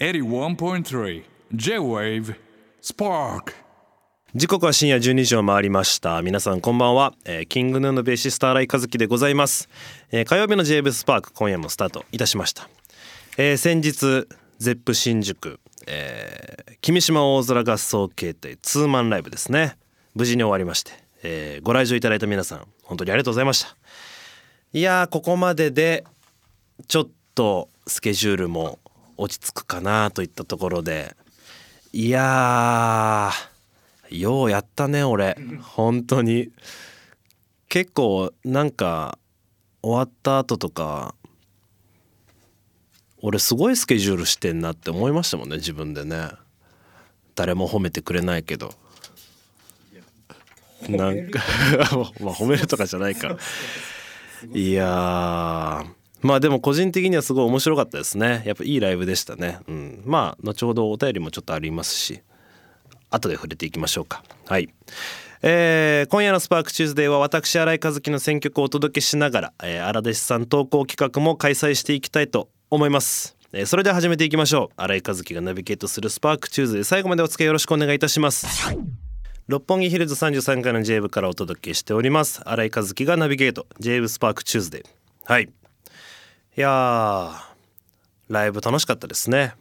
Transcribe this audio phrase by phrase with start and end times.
[0.00, 1.22] 81.3
[1.54, 2.34] J-Wave
[2.82, 3.52] Spark.
[4.34, 6.20] 時刻は深夜12時を回りました。
[6.20, 9.68] 皆さんこんばんは、えーキングヌーのベーシスト新井和樹でございます、
[10.10, 12.68] えー火曜日の j w スパーク今夜もスタートいたしました、
[13.38, 14.26] えー先日
[14.58, 19.76] ゼップ新宿、えー君島大空合奏形態ツーマンライブですね。
[20.16, 20.90] 無事に終わりまして、
[21.22, 23.76] えーご来場いただいた皆さん本当にありがとうございました。
[24.72, 26.04] いやーここまでで
[26.88, 28.80] ちょっとスケジュールも
[29.16, 31.16] 落ち着くかなといったところで。
[31.92, 35.36] いやーようやったね俺。
[35.62, 36.50] 本当に。
[37.68, 39.18] 結構なんか
[39.82, 41.14] 終わった後とか
[43.20, 46.28] 俺すごいスケジュールしてんなって思いましたもんね自分でね。
[47.34, 48.74] 誰も褒めてくれないけど。
[50.88, 51.40] なんか
[52.20, 53.38] まあ褒めるとかじゃないか。
[54.52, 58.42] いやーまあでも個人的にはすごい面白かったですね。
[58.46, 59.58] やっぱいいライブでしたね。
[59.68, 60.02] うん。
[60.06, 62.22] まあ後ほどお便りもちょっとありますし
[63.10, 64.24] 後で触れていきましょうか。
[64.46, 64.70] はい。
[65.42, 74.80] えー今夜の「スパークチューズデーは私新井和樹の選曲をお届けしながら、えー、荒弟子さん投稿企画も開催していきたいと思います、えーそれでは始めていきましょう。
[74.80, 78.46] 新井和樹がナビゲートする「スパークチューズデー最後までお付き合いよろしくお願いいたします。
[79.46, 82.40] 六本木ヒルズ33階の J 部からお届けしております。
[82.46, 83.66] 新井和樹がナビゲート。
[83.78, 84.84] J 部スパークチューズデー
[85.30, 85.50] はい。
[86.56, 87.32] いや
[88.28, 89.54] ライブ楽しかったですね。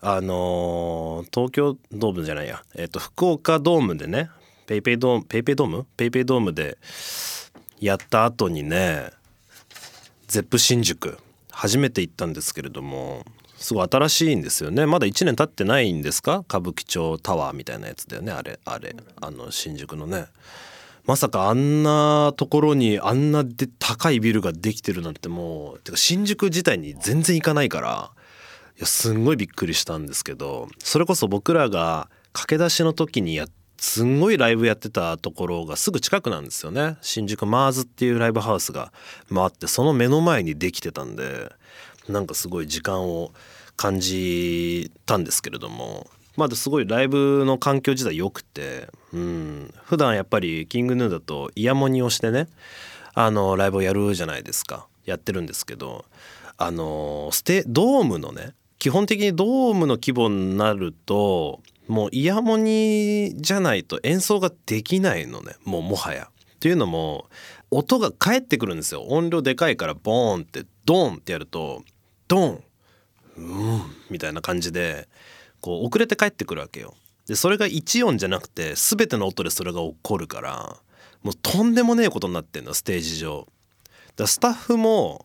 [0.00, 2.62] あのー東京ドームじゃないや。
[2.76, 4.30] えっ、と福岡ドームでね
[4.66, 5.86] ペイペイドームペイペイドーム？
[5.96, 6.78] ペイペイドームで
[7.80, 9.10] やった後にね
[10.28, 11.18] ゼップ新宿
[11.50, 13.24] 初めて行ったんですけれども
[13.56, 14.86] すごい新しいんですよね。
[14.86, 16.38] まだ1年経ってないんですか？
[16.48, 18.30] 歌舞伎町タワーみたいなやつだよね。
[18.30, 20.26] あれあれあの新宿のね。
[21.04, 28.12] まさかあんなところにあんなで高いビルができてるなんてもうてか新宿自体に全然行かないから
[28.76, 33.46] いやすんごいびっくりしたんですけどそれこそ僕らが駆け出しの時にや
[33.78, 36.98] すんごいライブやってたところがすぐ近くなんですよね。
[37.00, 38.92] 新宿マーズっていうライブハウスが
[39.28, 41.52] 回ってその目の前にできてたんで
[42.08, 43.32] なんかすごい時間を
[43.76, 49.74] 感じたんですけれどもまだすごいライブの環境自体良くてうん。
[49.84, 52.48] 普段やっぱりキングヌーだとイヤモニをしてね
[53.14, 54.86] あのライブをやるじゃないですか。
[55.04, 56.04] やってるんですけど
[56.56, 66.28] あのステドームのね基本的にドームの規模になるともうイヤモニじゃないと演奏ができないのねもうもはや。
[66.30, 67.26] っていうのも
[67.72, 69.02] 音が返ってくるんですよ。
[69.08, 71.82] 音量でかいからボーンってドーンってやると
[72.28, 72.64] ドーン
[73.36, 75.08] うんみたいな感じで
[75.62, 76.94] こう遅れて帰ってくるわけよ。
[77.26, 80.76] でそれが1音じゃなくて全ての音でそれが起こるから
[81.22, 83.46] もうとんでもねえことになってんのステージ上。
[84.16, 85.24] だスタッフも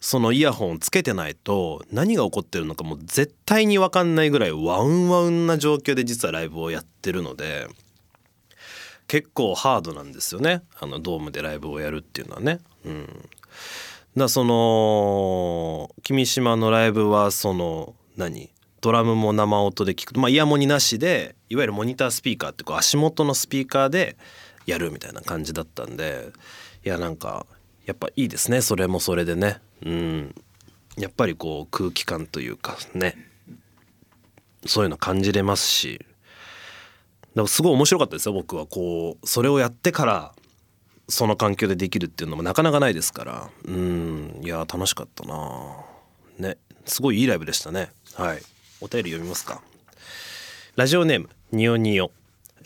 [0.00, 7.66] そのイヤホンをつけてないと何が起こってるのかもう絶対に分かんないぐらいワウンワウンな状況で実はライブをやってるので
[9.08, 12.60] 結構ハードなんですよねあのドームでライブをやるっていうのはね。
[12.84, 13.28] うん、
[14.16, 18.50] だその君島のライブはその何？
[18.80, 20.18] ドラムも生音で聞く。
[20.18, 24.16] まあイヤモニなしでいわゆるモニタースピーカーってこう足元のスピーカーで
[24.66, 26.28] やるみたいな感じだったんで
[26.84, 27.46] いやなんか
[27.86, 28.60] やっぱいいですね。
[28.60, 29.60] それもそれでね。
[29.84, 30.34] うん。
[30.96, 33.16] やっぱりこう空気感というかね。
[34.66, 35.98] そういうの感じれますし。
[35.98, 36.08] だか
[37.42, 38.34] らすごい面白かったですよ。
[38.34, 40.34] 僕はこうそれをやってから
[41.08, 43.50] その環境でできるっていうのもなかなかないですから。
[43.64, 44.40] うん。
[44.44, 45.76] いや楽しかったな。
[46.38, 46.58] ね。
[46.84, 47.90] すごいいいライブでしたね。
[48.14, 48.42] はい。
[48.80, 49.60] お便り読みますか。
[50.76, 52.12] ラジオネームニオニオ、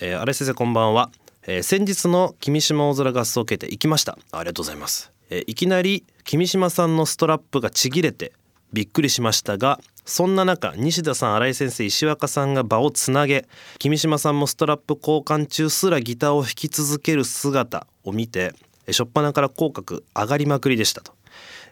[0.01, 1.11] えー、荒井先生こんばんは、
[1.47, 4.19] えー先日の君島大空合奏形態行きました。
[4.33, 8.33] ありがとうございます、えーいきなり君島さんのストラップがちぎれて
[8.73, 13.47] びっくりしましたがそんな中西田さん新井先生石若さんが場をつなげ
[13.79, 18.55] 君島さんもストラップ交換中すらギターを弾き続ける姿を見て
[18.87, 21.13] え初っ端から口角上がりまくりでしたと。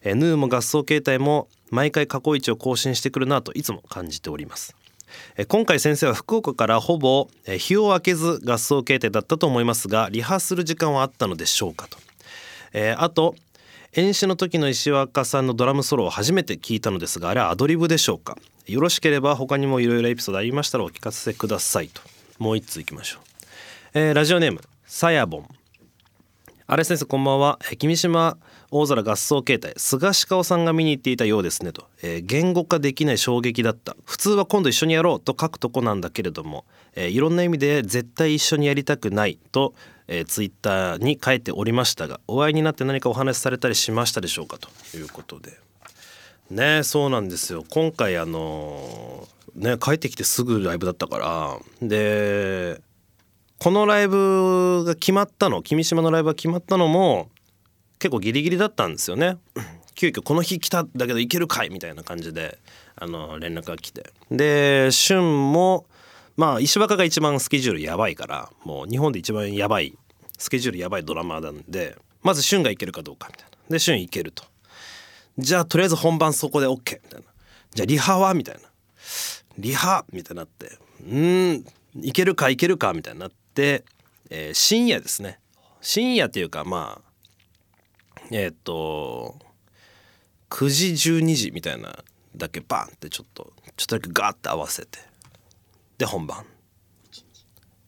[0.03, 4.75] えヌーも合奏形態も毎回過去位置を更新してくるなといつも感じております。
[5.37, 11.99] え今回先生は福岡からほぼえ日を明けず合奏形態だったと思いますがリハする時間はあったのでしょうかと、
[12.73, 13.35] えーあと
[13.93, 18.38] 演習の時の石若さんのドラムソロを初めて聞いたのですがあれはアドリブでしょうか。
[18.67, 22.00] よろしければ他にもいろいろエピソードありましたらお聞かせくださいと。
[22.38, 23.23] もう一通いきましょう、
[23.94, 25.59] えーラジオネームさやぼん。
[26.72, 27.58] 荒井先生こんばんは。
[27.78, 28.38] 君島
[28.70, 33.96] 大空合奏形態菅氏顔さんが見に行っていたようですねと、えー言語化できない衝撃だった。
[34.05, 36.64] 普通は今度一緒にやろうと書くとこなんだけれども、
[36.94, 39.75] えーいろんな意味で絶対一緒にやりたくないと、
[40.06, 44.69] えー、ツイッターに書いておりましたがお会いになって何かお話しされたりしましたでしょうかと。
[44.96, 45.58] いうことで。
[46.50, 47.64] ねそうなんですよ。
[47.69, 49.26] 今回あの
[49.56, 51.58] ね帰ってきてすぐライブだったから。
[51.82, 52.81] で
[53.62, 57.28] このライブが決まったの君島のライブが決まったのも
[57.98, 59.36] 結構ギリギリだったんですよね。
[59.94, 62.58] 急遽この日来ただけど行けるかいみたいな感じで
[62.96, 64.14] あの連絡が来て。
[64.30, 65.84] で俊も
[66.38, 69.94] まあ石若が一番スケジュールやばいからもう日本で一番やばい
[70.38, 73.58] スケジュールやばいドラマーなんでまず俊が行けるかどうかみたいな。
[73.68, 74.42] で俊行けると。
[75.36, 77.26] じゃあとりあえず本番そこで OK みたいな。
[77.74, 78.62] じゃあリハはみたいな。
[79.58, 81.64] リハみたいになってうん
[82.00, 83.85] いけるかいけるかみたいになって、
[84.31, 85.38] えー、深夜ですね。
[85.81, 89.37] 深夜っていうかまあえー、っと
[90.50, 92.05] 9時12時みたいな
[92.37, 94.99] だけバンってちょっとちょっとだけガーッて合わせて。
[95.99, 96.44] で本番。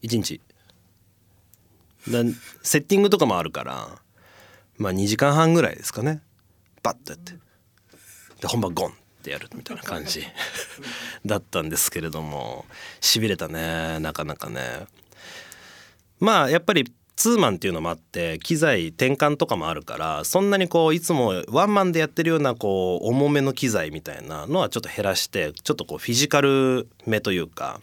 [0.02, 0.40] 1日。
[2.08, 2.24] だ
[2.62, 4.02] セッティングとかもあるから
[4.76, 6.20] まあ2時間半ぐらいですかね。
[6.82, 7.34] バッとやって。
[8.40, 10.24] で本番ゴンってやるみたいな感じ。
[11.24, 12.66] だったんですけれども
[13.00, 14.86] しびれたねなかなかね。
[16.22, 16.84] まあやっぱり
[17.16, 27.80] ツーマンっていうのもあって機材転換とかもあるからそんなにこういつもワンマンでやってるようなこう重めの機材みたいなのはちょっと減らしてちょっとこうフィジカルめというか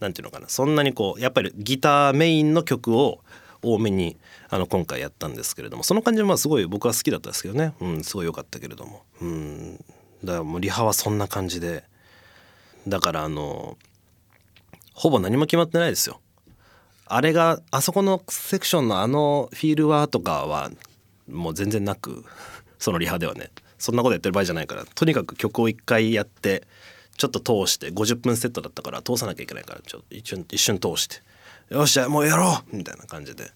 [0.00, 3.20] なんていうのかなそんなにこうやっぱりギターメインの曲を
[3.62, 4.16] 多めに
[4.48, 9.76] あの今回やったんですけれどもその感じはまあすごい僕は好きだったですけどね、うん、すごい良かったけれども、うん、
[10.24, 11.84] だからもうリハはそんな感じで。
[12.88, 13.76] だからあの
[14.94, 16.20] ほぼ何も決まってないですよ。
[17.12, 20.70] あれがあそこのセクションのあのフィールはとかは
[21.28, 22.24] もう全然なく
[22.78, 23.50] そのリハではね。
[23.78, 24.84] そんなことやってる場合じゃないから。
[24.84, 26.68] とにかく曲を一回やって
[27.16, 31.22] ちょっと通して50分セットだったから通さなきゃいけないからちょっと一瞬一瞬通して。
[31.70, 33.50] よっしゃもうやろうみたいな感じで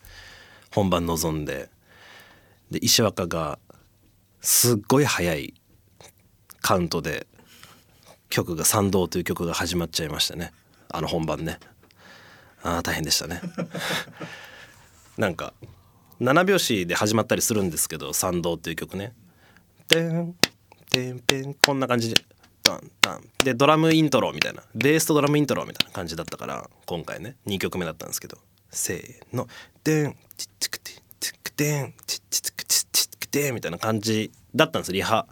[0.72, 1.70] 本番臨んで。
[2.72, 3.60] で石若が
[4.40, 5.54] すっごい速い
[6.60, 7.28] カウントで
[8.30, 10.52] 曲が「賛同」という曲が始まっちゃいましたね。
[10.88, 11.60] あの本番ね。
[12.64, 13.40] あ大変でしたね。
[15.16, 15.52] なんか
[16.20, 19.14] 7拍子で始まったりするんですけど「賛同」っていう曲ね
[19.86, 20.34] 「てん
[20.90, 22.24] てんてん」こんな感じで
[22.62, 23.28] ダンダン。
[23.44, 24.64] でドラムイントロみたいな。
[24.74, 27.36] ベースとドラムイントロみたいな感じだったから今回ね。
[27.46, 28.38] 2曲目だったんですけど。
[28.70, 29.46] せーの
[29.84, 35.26] 「でんチッチクティチクテンチッチチクチッチクテン」みたいな感じだったんですリハ。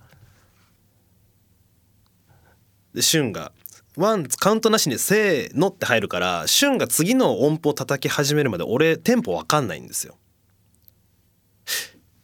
[2.94, 3.52] で俊が
[3.96, 10.16] ワンカウントなしに「せーの」って入るから俊が次の音符を叩き始めるまで俺テンポわかんないんですよ。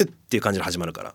[0.03, 1.15] っていう感じで始まるから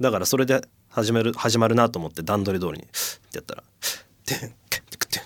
[0.00, 2.86] だからそれで始める始まるなと思って段取り通りにっ
[3.30, 3.62] てやったら
[4.24, 5.22] 「てんてんてんてんてん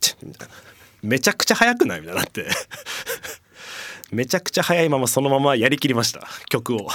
[0.00, 0.54] てん」みたいな
[1.02, 2.46] めちゃくちゃ速くないみたいになって
[4.10, 6.88] めちゃくちゃ速いままそのままやりきりました曲を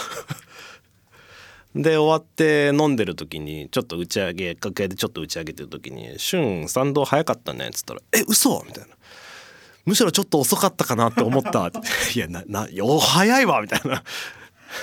[1.75, 8.63] で終わって飲んでる時にちょっと打ち上げ楽屋でちょっと打ち上げてる時に「俊賛同早かったね」っつったら「え嘘！
[8.68, 8.95] みたいな。
[9.85, 11.71] むしろちょっと遅かったかなって思った。
[12.13, 13.62] いやななお早いわ！
[13.62, 14.03] みたいな。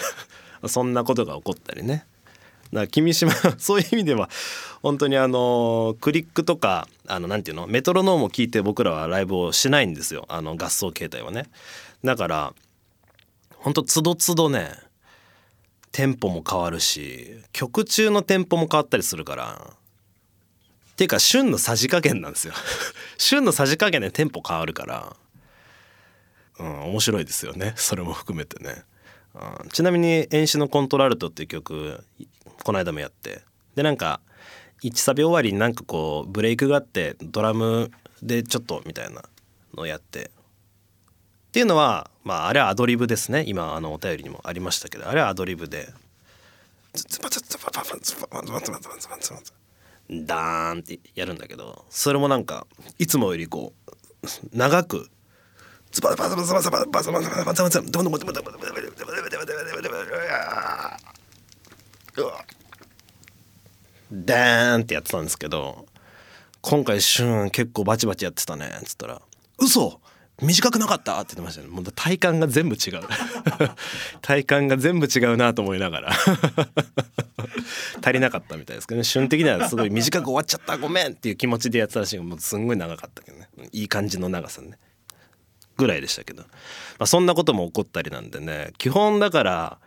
[0.66, 2.06] そんなことが起こったりね。
[2.72, 4.28] だから君島 そういう意味では
[4.82, 7.66] 本当にあのクリックとかあのなんていうの？
[7.66, 10.24] メトロノームを聞いて僕らはライブをしないんですよ。
[10.28, 11.44] あの合奏形態はね。
[12.02, 12.54] だから
[13.50, 14.87] 本当つどつどね
[15.92, 19.72] テンポも変わるし曲中のテンポも変わったりするから。
[20.92, 22.54] っていうか旬のさじ加減なんですよ。
[23.18, 25.16] 旬のさじ加減でテンポ変わるから。
[26.58, 27.72] うん面白いですよね。
[27.76, 28.82] それも含めてね、
[29.32, 32.04] うん、ちなみに「演詞のコントラルト」っていう曲
[32.64, 33.42] この間もやって。
[33.76, 34.20] でなんか
[34.82, 39.22] 1サビ終わりになんかこうブレイクがあってドラムでちょっとみたいな
[39.74, 40.32] のをやって。
[41.48, 43.44] っていうのはまああれはアドリブですね。
[43.46, 45.88] 今あのお便りにもありましたけどあれはアドリブで。
[50.10, 52.66] ダーンってやるんだけどそれもなんか
[52.98, 55.08] いつもよりこう長く
[55.92, 57.88] ズバババババババババババババババババ
[62.22, 62.44] バ
[64.10, 65.86] ダーンってやってたんですけど
[66.60, 69.20] 今回シュン結構バチバチやってたねっつったら
[69.58, 70.00] 「嘘
[70.40, 71.68] 短くなかった?」って言ってましたね。
[71.68, 73.00] もう体感が全部違う。
[74.22, 76.12] 体感が全部違うなと思いながら。
[78.02, 79.04] 足りなかったみたいですけどね。
[79.04, 83.48] 旬的にはすごい短く終わっちゃったごめんっていう気持ちでやってたらしいもうすんごい長かったけどね。
[83.72, 84.78] いい感じの長さね。
[85.76, 86.48] ぐらいでしたけど、ま
[87.00, 88.72] あ、そんなことも起こったりなんでね。
[88.78, 89.78] 基本だから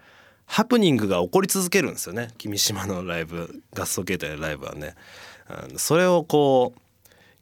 [0.46, 2.30] ハプニングが起こり続けるんですよね。
[2.38, 4.96] 君島のライブ合奏形態のライブはね。
[5.78, 6.80] それをこう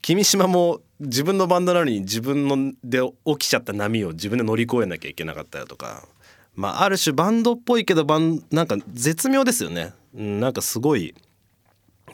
[0.01, 6.07] 君島も自分のバンドなのに自分ので起きちゃった波を自分で乗り越えなきゃいけなかったりとか。
[6.55, 11.15] まあある種バンドっぽいけどバンなんか絶妙ですよね、うん、なんかすごい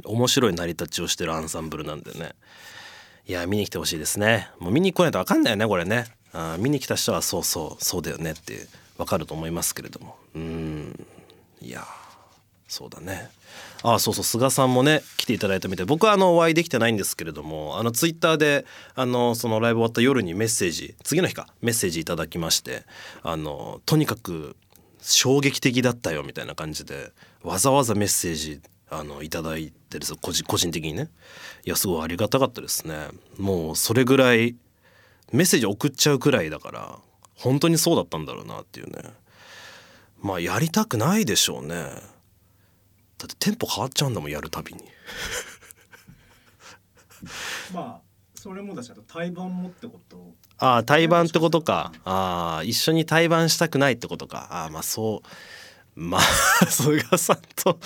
[0.03, 2.33] 面白い成り立ちをしてるアンサンブルなんでね。
[3.27, 4.49] いや見に来てほしいですね。
[4.59, 6.05] もう見に来ないと分かんないよねこれね。
[6.31, 10.15] あ見に来た人はそうそうそうだよねって分かると思いますけれども。
[10.35, 11.05] うん。
[11.61, 11.83] いや
[12.67, 13.31] そうだね。
[13.87, 15.85] あそうそう菅さんもね来ていただいたみたい。
[15.85, 18.65] 僕はあのお会いできてないんですけれどもあのツイッターで
[18.95, 22.83] あのそのライブ終わった夜にメッセージ次の日かメッセージいただきまして
[23.21, 24.55] あのとにかく
[25.01, 27.11] 衝撃的だったよみたいな感じで
[27.43, 30.15] わざわざメッセージあのいただいてるす。
[30.15, 31.09] 個人個人的にね。
[31.63, 33.07] いやすごいありがたかったですね。
[33.37, 34.55] もうそれぐらい
[35.31, 36.99] メッセージ送っちゃうくらいだから
[37.35, 39.11] 本当にそうだったんだろうなっていうね。
[40.21, 42.14] まあやりたくないでしょうね。
[43.17, 44.81] だってテンポ変わっちゃうんだもんやるたびに。
[47.73, 48.05] まあ
[48.35, 50.33] それもだしあと対バンもってこと。
[50.57, 51.91] ああ対バンってことか。
[52.03, 54.47] ああ一緒に対バンしたくないってことか。
[54.51, 55.99] ああまあそう。
[55.99, 56.21] まあ
[56.69, 57.79] 菅さんと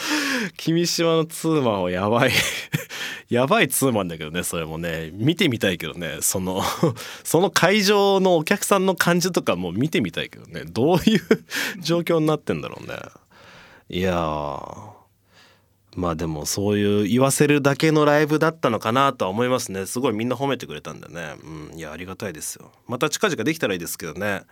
[0.58, 2.32] 君島のツーマンはやばい。
[3.30, 5.12] やばいツーマンだけどねそれもね。
[5.14, 6.62] 見てみたいけどねその
[7.24, 10.66] その会場のお客さんの感じとかも見てみたいけどね。
[10.66, 11.22] どういう
[11.80, 12.98] 状況になってんだろうね。
[13.90, 14.99] いやー
[16.00, 19.86] まあでもそういう言わせるだけのライブだったのかなとは思いますね。
[19.86, 21.36] すごいみんな褒めてくれたんでね。
[21.44, 21.78] うん。
[21.78, 22.72] いやありがたいですよ。
[22.88, 24.44] また近々できたらいいですけどね。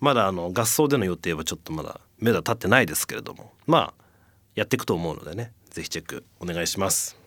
[0.00, 3.52] まだあの合奏での予定はちょっとまだ目が立ってないですけれども。
[3.68, 4.04] まあ
[4.56, 5.52] やっていくと思うのでね。
[5.70, 7.19] 是非チェックお願いします。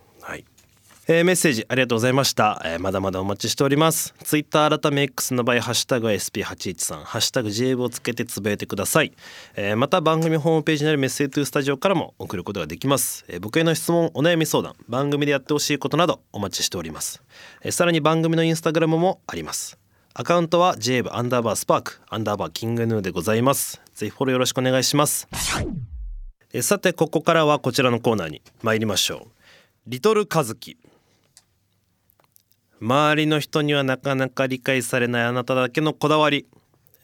[1.05, 4.15] えーメッセージありがとうございました、えーまだまだお待ちしております。
[4.24, 9.12] ツイッター改め X の場合ハッシュタグは SP813 ハッシュタグ JV をつけてつぶやいてください、
[9.57, 17.22] えーまた番組ホームページにあるメッセージトゥースタジオからも送ることができます、えー僕への質問お悩み相談番組でやってほしいことなどお待ちしております、
[17.63, 19.77] えーさらに番組のインスタグラムもあります。
[20.13, 23.81] アカウントは JV アンダーバースパークアンダーバーキングヌーでございます。
[23.93, 25.27] ぜひフォローよろしくお願いします。
[26.53, 29.31] えーさてここからはこちらのコーナーに参りましょう。
[29.88, 30.77] リトルカズキ。
[32.83, 36.45] 周りの人にはなかなか理解されないあなただけのこだわり、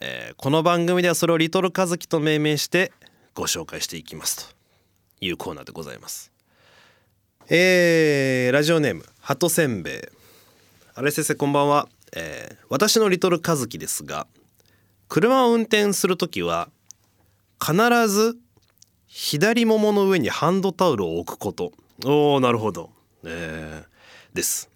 [0.02, 2.92] えーこの番組ではそれをリトルカズキと命名して
[3.34, 4.54] ご紹介していきますと。
[5.22, 6.32] いうコーナーでございます。
[7.48, 10.02] えーラジオネーム鳩せんべい。
[10.94, 14.26] 荒井先生こんばんは、えー私のリトルカズキですが
[15.08, 16.68] 車を運転するときは
[17.58, 17.74] 必
[18.06, 18.36] ず
[19.06, 21.72] 左ももの上にハンドタオルを置くこと。
[22.04, 22.90] おーなるほど、
[23.24, 24.69] えーです。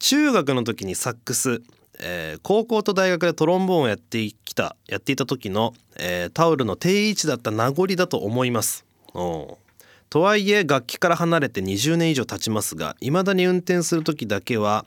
[0.00, 1.62] 中学の時にサックス、
[2.00, 8.84] えー高校と大学でトロンボーンをやってきたやっていた時の、えータオルの定位置だった名残だと思います。
[10.08, 14.86] とはいえ楽器から離れて20年以上経ちますが未だに運転する時だけは、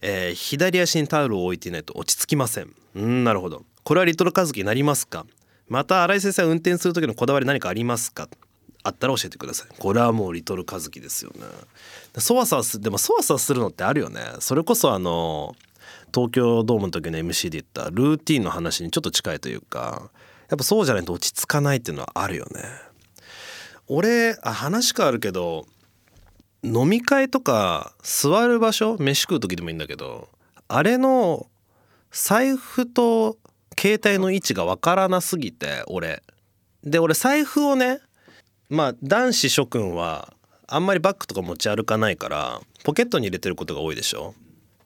[0.00, 2.72] えー左足にタオルを置いていないと落ち着きません。
[2.94, 3.64] うんなるほど。
[3.82, 5.26] これはリトルカズキになりますか？
[5.68, 8.28] また新井先生は運転する時のこだわり何かありますか？
[8.86, 9.68] あったら教えてください。
[9.78, 11.40] これはもうリトルカズキですよね。
[12.18, 14.20] そわそわすでもそわそわするのってあるよね。
[14.40, 15.56] それこそあの
[16.14, 20.10] 東京ドームの時の MC で言ったルーティンの話にちょっと近いというか
[20.48, 22.62] やっぱそうじゃないと落ち着かないっていうのはあるよね。
[23.88, 25.66] 俺あ話変わるけど
[26.62, 30.28] 飲み会とか座る場所飯食う時でもいいんだけど
[30.68, 31.46] あれの
[32.10, 33.36] 財布と
[33.78, 36.22] 携帯の位置がわからなすぎて俺。
[36.84, 38.00] で俺財布をね
[38.68, 40.33] まあ男子諸君は
[40.66, 44.34] あんまりバッグとか持ち歩かないからポケットに入れてることが多いでしょ？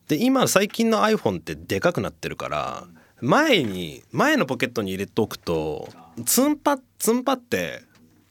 [0.08, 2.84] で今最近の iPhone ってでかくなってるから
[3.20, 5.88] 前に前のポケットに入れておくと
[6.24, 7.82] ツンパツンパって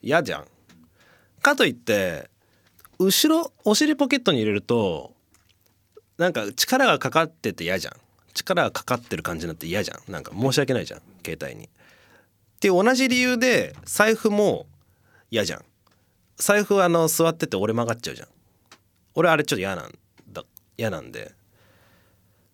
[0.02, 0.44] 嫌じゃん。
[1.40, 2.28] かといって
[2.98, 5.14] 後ろお尻ポケットに入れると
[6.16, 7.94] なんか力がかかってて嫌じゃん。
[8.34, 10.12] 力がかかってる感じになって嫌じゃん。
[10.12, 11.66] なんか申し訳ないじゃん携帯に。
[11.66, 11.68] っ
[12.60, 14.66] ていう同じ理由で財布も
[15.30, 15.64] 嫌じゃん。
[16.38, 18.28] 財布あの座ってて折れ曲がっちゃうじゃん。
[19.14, 19.92] 俺あれちょっと嫌なん
[20.32, 20.44] だ
[20.76, 21.32] 嫌なんで。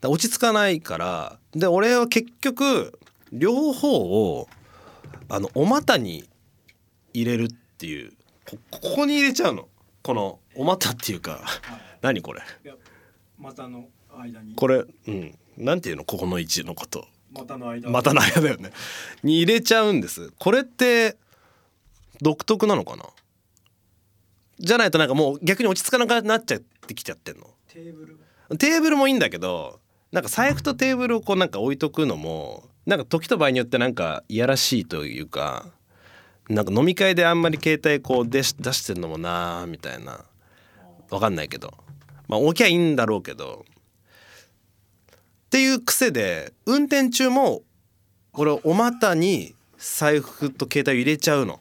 [0.01, 1.39] だ落ち着かないから。
[1.53, 2.99] で俺は結局
[3.33, 4.49] 両方を
[5.29, 6.29] あのお股に
[7.13, 7.49] 入れるっ
[7.79, 8.13] ていう
[8.49, 9.69] こここに入れちゃうの。
[10.03, 11.41] このお股っていうか。
[12.03, 12.43] 何これ？
[13.39, 13.89] 股の
[14.19, 14.55] 間に。
[14.55, 15.39] これうん。
[15.57, 16.05] なんていうの？
[16.05, 17.07] ここの位置のこと。
[17.33, 17.91] 股の間。
[17.91, 18.71] 股の間だよね。
[19.23, 20.33] に入れちゃうんです。
[20.39, 21.17] これって
[22.21, 23.05] 独特なのかな？
[24.65, 27.51] じゃないとなんかもう逆に落ち着かなくなっちゃってきちゃってんの。
[27.69, 28.19] テーブル？
[28.59, 29.81] テーブルもいいんだけど
[30.13, 35.67] なんか財布とテーブルをこうなんか置いとくのもなんか時と場合によってなんかいやらしいというか
[36.49, 40.25] なんか飲み会であんまり携帯こう出し出してるのもなーみたいな。
[41.11, 41.73] わかんないけど。
[42.29, 43.65] まあ置きゃいいんだろうけど。
[45.47, 47.63] っていう癖で運転中も
[48.33, 51.61] これお股に財布と携帯を入れちゃうの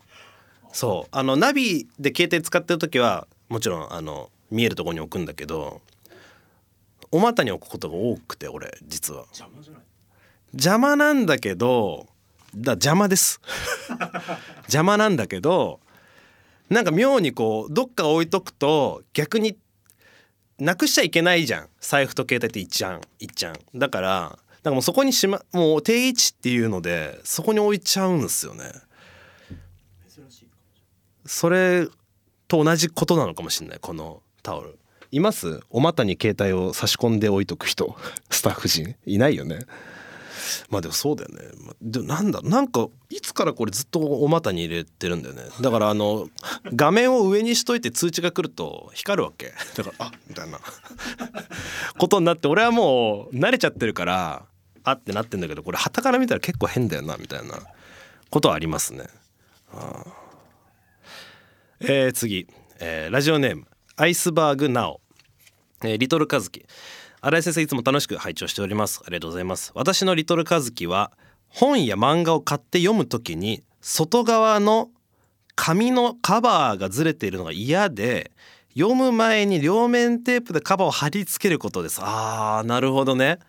[0.73, 1.09] そう。
[1.11, 5.81] あのナビで携帯使ってる時はもちろんあの見えるところに置くんだけど
[7.11, 9.21] お股に置くことが多くて俺実は。
[9.31, 9.81] 邪魔じゃない？
[10.53, 12.07] 邪魔なんだけど
[12.55, 13.39] だ邪魔です。
[14.63, 15.79] 邪魔なんだけど
[16.69, 19.57] なんか妙にこうどっか置いとくと逆に
[20.59, 21.69] なくしちゃいけないじゃん。
[21.81, 23.55] 財布と携帯っていっちゃんいっちゃん。
[23.75, 28.71] だからなんかもうそこにしまもう定位置っていうのでそこに置いちゃうんですよね。
[31.33, 31.87] それ
[32.47, 34.77] と同じことなのかもしれないこのタオル。
[35.11, 35.61] います？
[35.71, 37.95] お股に携帯を差し込んで置いとく人。
[38.29, 38.95] スタッフ陣。
[39.07, 39.65] いないよね。
[40.69, 41.41] まあでもそうだよね。
[41.65, 45.43] までもなんだなんかいつからこれずっとお股に入れてるんだよね。
[45.59, 46.29] だからあの
[46.75, 49.53] 画面を上にしといて通知が来ると光るわけ。
[49.75, 50.59] だからあみたいな。
[51.97, 54.45] ことになって俺はもう慣れちゃってるから
[54.83, 57.59] あってなってんだけどこれ旗から見たら結構変だよなみたいな
[58.29, 59.05] ことはありますね
[61.79, 62.47] えー次、
[62.79, 63.65] えーラジオネーム
[63.95, 65.01] アイスバーグナオ、
[65.83, 66.65] えーリトルカズキ。
[67.21, 69.01] 新井先生いつも楽しく拝聴しております。
[69.05, 69.71] ありがとうございます。
[69.75, 71.11] 私のリトルカズキは
[71.49, 74.89] 本や漫画を買って読むときに外側の
[75.55, 78.31] 紙のカバーがずれているのが嫌で
[78.75, 81.99] 読む前に両面テープでカバーを貼り付けることです。
[82.01, 83.39] あーなるほどね。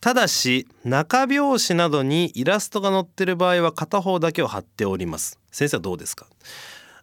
[0.00, 5.38] ただし中表紙などにイラストが載ってる場合は片方だけを貼っております。
[5.50, 6.26] 先生はどうですか？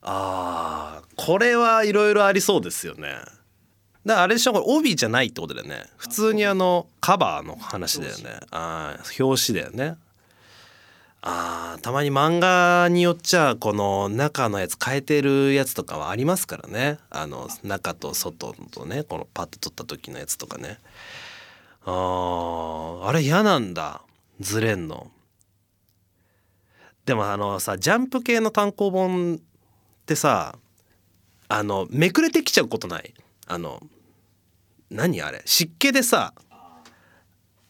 [0.03, 3.15] あーこれはいろいろありそうですよね。
[4.05, 5.85] だからあれでしょこれ帯じゃないってことだよね。
[5.97, 8.39] 普通にあのカバーの話だよね。
[8.51, 9.97] あー表紙だよね。
[11.21, 16.97] あたまに漫画によっちゃこの中のやつ変えてるやつとかはありますからね。
[17.09, 20.79] あの中と外とねこのパッと撮った時のやつとかね。
[21.85, 24.01] ああれ嫌なんだ。
[24.41, 25.11] ずれんの。
[27.05, 29.39] でもあのさジャンプ系の単行本
[30.03, 30.57] ってさ
[31.47, 33.13] あのめくれてきちゃうことない？
[33.47, 33.81] あの
[34.89, 35.41] 何あれ？
[35.45, 36.33] 湿気でさ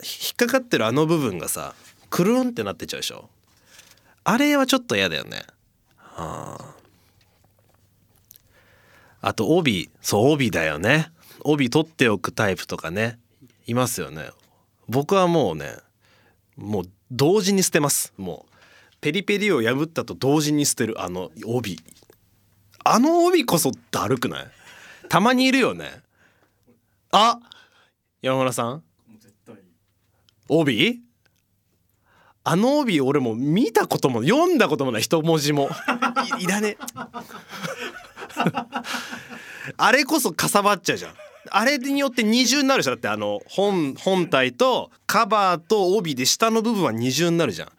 [0.01, 1.75] 引っかかってるあの部分がさ
[2.09, 3.29] くるんってなってちゃうでしょ？
[4.23, 5.43] あれはちょっと嫌だよね。
[5.99, 6.75] あ。
[9.21, 11.11] あと帯そう帯だよね。
[11.41, 13.19] 帯取っておくタイプとかね
[13.67, 14.29] いますよね。
[14.89, 15.77] 僕はもうね
[16.57, 18.11] もう同時に捨てます。
[18.17, 18.53] もう
[19.01, 21.79] ペリペリを破ったと同時に捨てるあの帯。
[22.83, 24.47] あの帯こそだるくない？
[25.09, 26.01] たまにいるよね。
[27.11, 27.39] あ
[28.21, 28.83] 山村さん？
[30.49, 31.01] 帯？
[32.45, 35.69] あの帯俺も見たことも読んだこともない一文字も。
[36.39, 36.77] いいらね。
[39.77, 41.13] あれこそかさばっちゃうじゃん。
[41.49, 42.95] あれによって二重になるじゃん。
[42.95, 47.71] だってあの本本体とカバーと帯で下の部分は二重になるじゃん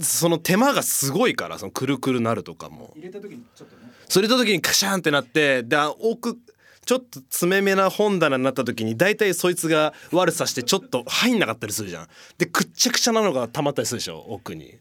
[0.00, 2.92] その手間がすごいからそのくるくるなるとかも。
[2.96, 3.82] 入れた時にちょっとね。
[4.08, 6.38] それた時にカシャンってなってで奥
[6.84, 12.08] ちょっと詰め目な本棚になった時に大体そいつが悪さしてちょっと入んなかったりするじゃん。
[12.38, 14.78] でくっちゃくちゃなのが溜まったりするでしょ奥に。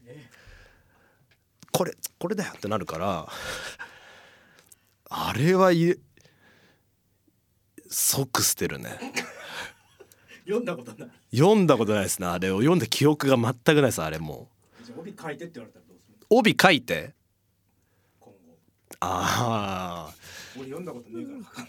[1.72, 3.28] これこれだよってなるから
[5.10, 5.72] あれは
[7.90, 8.98] 即捨てるね。
[10.46, 11.10] 読んだことない。
[11.38, 12.60] 読んだことないですねあれを。
[12.60, 14.48] 読んだ記憶が全くないですあれも。
[14.48, 14.61] じゃあ
[14.98, 17.14] 帯書いてって言われたらどうする帯書いて？
[18.20, 18.38] 今後。
[19.00, 20.14] ああ
[20.58, 21.68] 俺読んだことねえから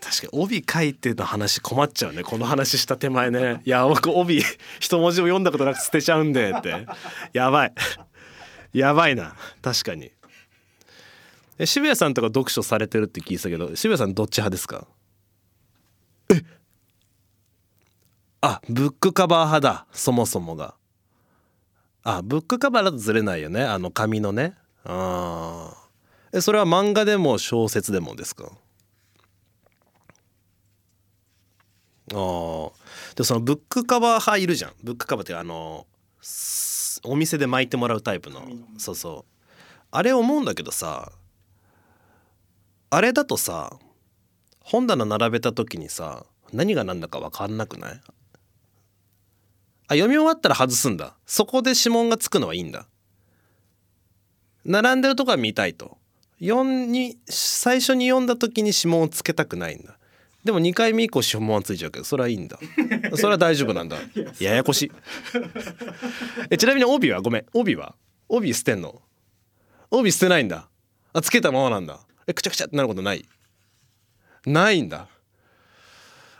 [0.00, 2.22] 確かに帯書いての話困っちゃうね。
[2.22, 3.62] この話した手前ね。
[3.64, 4.42] いや僕帯
[4.80, 6.86] 一文字も読んだことなく捨てちゃうんでって。
[7.32, 7.74] やばい。
[8.72, 9.34] やばいな。
[9.62, 10.12] 確かに。
[11.58, 14.86] え渋谷さんとか読書されてるって聞いてたけど渋谷さんどっち派ですか？
[16.30, 16.42] え
[18.42, 19.86] あブックカバー派だ。
[19.92, 20.74] そもそもが
[22.08, 23.64] あブックカバーだとずれないよね。
[23.64, 24.54] あの紙のね。
[24.84, 26.38] あー。
[26.38, 28.52] えそれは漫画でも小説でもですか？
[32.12, 32.72] あー。
[33.16, 34.72] でそのブックカバー派いるじゃん。
[34.84, 35.88] ブックカバーってあの
[36.20, 38.40] すお店で巻いてもらうタイプの。
[38.78, 39.32] そうそう。
[39.90, 41.10] あれ思うんだけどさ
[42.90, 43.76] あれだとさ
[44.60, 48.00] 本棚並べた時にさ何が何だか分かんなくない？
[49.88, 51.14] あ読み終わったら外すんだ。
[51.26, 52.86] そこで指紋がつくのはいいんだ。
[54.64, 55.96] 並んでるとこは見たいと。
[56.40, 59.96] 読んに最初に読んだ時に指紋をつけたくないんだ。
[60.44, 62.58] でも2回目以降指紋はついちゃうけどそれはいいんだ。
[63.16, 63.96] それは大丈夫なんだ。
[64.40, 64.92] ややこしい。
[66.50, 67.20] えちなみに帯は？
[67.20, 67.46] ごめん。
[67.52, 67.94] 帯は？
[68.28, 69.02] 帯捨てんの？
[69.90, 70.68] 帯捨てないんだ。
[71.12, 72.00] あつけたままなんだ。
[72.26, 73.24] えくちゃくちゃってなることない？
[74.46, 75.08] ないんだ。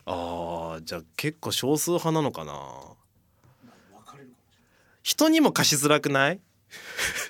[0.05, 2.96] あーじゃあ結構少数派なのかな
[5.07, 6.41] 人にも貸しづらくない？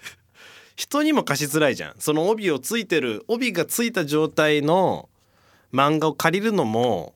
[0.77, 1.95] 人にも貸しづらいじゃん。
[1.99, 5.11] その帯をついてる帯がついた状態の
[5.75, 7.15] 漫画を借りるのも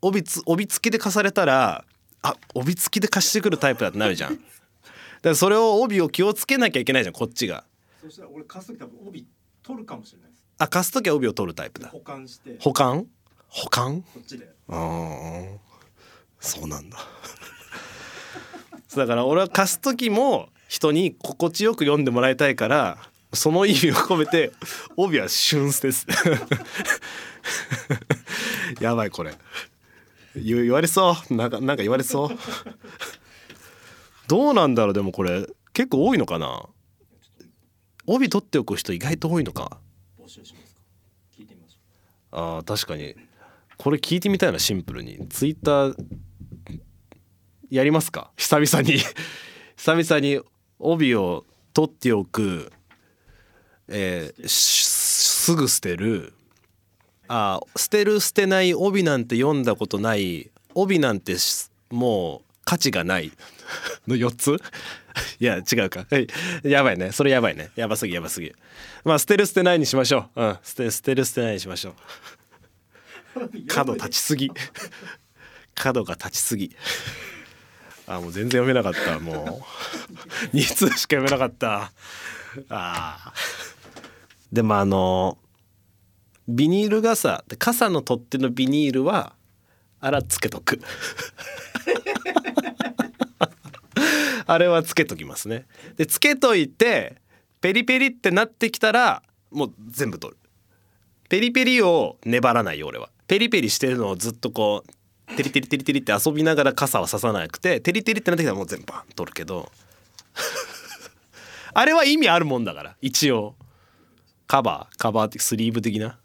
[0.00, 1.84] 帯つ帯付きで貸されたら
[2.22, 4.36] あ帯付きで貸してくるタイプだってなるじゃん。
[4.36, 4.48] だか
[5.22, 7.64] らそれを帯を気をつけなきゃいけないじゃんこっちが。
[8.00, 9.26] そしたら俺貸す時多分帯
[9.62, 10.44] 取るかもしれないです。
[10.56, 11.90] あ貸す時は帯を取るタイプだ。
[11.90, 12.52] 保管して。
[12.52, 13.06] こ保管？
[13.48, 14.02] 保管？
[14.18, 14.48] っちで。
[14.68, 15.58] あー。
[16.40, 16.98] そうなんだ
[18.96, 22.98] だから俺は貸す時も人に心地よく読んでもらいたいから
[23.32, 24.52] その意味を込めて
[24.96, 26.06] 帯は旬です。
[28.80, 29.34] やばいこれ。
[30.36, 31.34] 言言われそう。
[31.34, 32.28] なんかなんか言われそう。
[34.28, 35.46] どうなんだろうでもこれ。
[35.72, 36.66] 結構多いのかな。
[38.06, 39.78] 帯取っておく人意外と多いのか。
[42.30, 43.16] あー確かに。
[43.76, 45.26] これ聞いてみたいなシンプルに。
[45.28, 45.96] ツイッター
[47.74, 48.30] やりますか？
[48.36, 48.98] 久々に。
[49.76, 50.40] 久々に
[50.78, 52.72] 帯を取っておく、
[53.88, 56.32] えーすぐ捨てる。
[57.28, 60.50] あー捨てる捨てない帯なんて読んだことない。
[60.74, 61.36] 帯なんて
[61.90, 63.32] もう価値がない。
[64.06, 64.56] の4つ？
[65.40, 66.06] いや違うか。
[66.62, 67.12] やばいね。
[67.12, 67.70] それやばいね。
[67.76, 68.52] やばすぎやばすぎ。
[69.04, 70.42] まあ捨てる捨てないにしましょう。
[70.42, 70.58] うん。
[70.62, 71.94] 捨て捨てる捨てないにしましょ
[73.36, 73.66] う。
[73.66, 74.50] 角立ちすぎ。
[75.74, 76.74] 角が立ちすぎ。
[78.06, 79.62] あもう全然読めなかったも
[80.52, 80.54] う。
[80.56, 81.92] 2通しか読めなかった。
[82.68, 83.32] あ
[84.52, 85.38] でもあの
[86.46, 87.44] ビニール傘。
[87.58, 89.34] 傘の取っ手のビニールは
[90.00, 90.80] あらつけとく。
[94.46, 95.66] あれはつけときますね。
[95.96, 97.16] でつけといて
[97.62, 100.38] ペリペリってなってきたらもう全部取る。
[101.30, 103.08] ペリペリを粘らないよ俺は。
[103.26, 104.90] ペリペリしてるのをずっとこう
[105.36, 109.70] テリテリテリテリって遊びながら傘はささなくてテリテリってなってきたらもう全部バン取るけど
[111.72, 113.56] あれは意味あるもんだから一応
[114.46, 116.18] カバーカバーってスリーブ的ななんか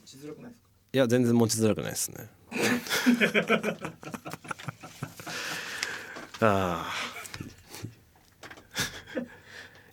[0.00, 2.28] 持ちづらくないですかいや全然持ちづらくないですね
[6.40, 6.92] ああ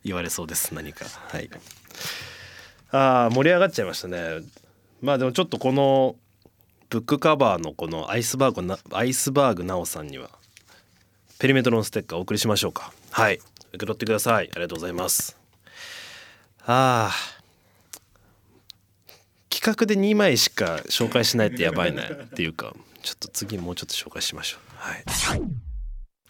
[0.03, 1.49] 言われそうです何かはい
[2.91, 4.39] ああ盛り上がっちゃいましたね
[5.01, 6.15] まあでもちょっとこの
[6.89, 10.31] ブックカバーのこのアイスバーグなアイスバーグなおさんには
[11.37, 12.91] ペリメトロンステッカーお送りしましょうか。
[13.11, 13.35] はい。
[13.35, 14.49] 受け取ってください。
[14.51, 15.37] ありがとうございます。
[16.65, 17.39] ああ
[19.49, 22.73] 企画で2枚しか紹介しないってやばいねっていうか
[23.03, 24.61] ちょっと次もうちょっと紹介しましょう。
[24.75, 24.95] は
[25.35, 25.41] い。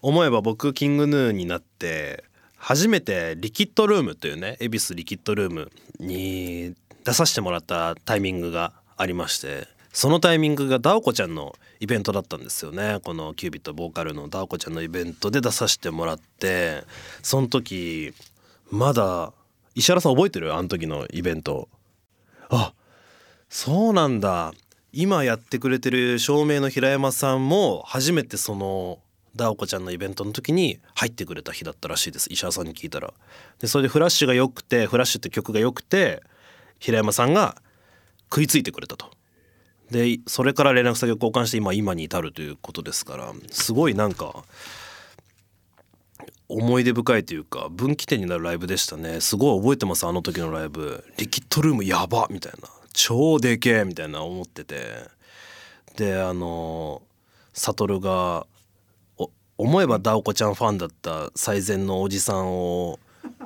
[0.01, 2.25] 思えば僕キングヌーになって
[2.57, 12.99] 初めてリキッドルームというね恵比寿リキッドルームに出させてもらったタイミングがありましてそのタイミングがダオコちゃんのイベントだったんですよね。
[13.03, 16.83] このキュービットボーカルのダオコちゃんのイベントで出させてもらって。
[17.23, 18.13] その時
[18.71, 19.33] まだ
[19.75, 20.53] 石原さん覚えてる？
[20.53, 21.69] あの時のイベント。
[22.49, 22.73] あ
[23.49, 24.53] そうなんだ。
[24.91, 28.99] 今やってくれてる照明の平山さんも初めてその
[29.35, 32.27] ダオコちゃんのイベントの時に入ってくれた日だったらしいです。
[32.31, 33.13] 石原さんに聞いたら。
[33.59, 36.21] でそれでフラッシュが良くてフラッシュって曲が良くて
[36.79, 37.61] 平山さんが
[38.31, 39.11] 食いついてくれたと。
[39.91, 44.43] でそれから連絡先を交換して今今に至るということですからすごいなんか
[46.47, 49.21] 思い出深いというか分岐点になるライブでしたね。
[49.21, 51.03] すごい覚えてますあの時のライブ。
[51.17, 52.67] リキッドルームやばみたいな。
[52.91, 55.07] 超でけえみたいな思ってて。
[55.95, 57.03] であの
[57.53, 58.47] 悟が
[59.57, 62.97] 思えばダオコちゃんファンだった最善のおじさんを